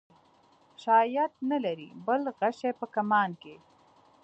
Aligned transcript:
شاید 0.83 1.31
نه 1.49 1.57
لرې 1.65 1.89
بل 2.05 2.21
غشی 2.39 2.71
په 2.79 2.85
کمان 2.95 3.29
کې. 3.41 3.55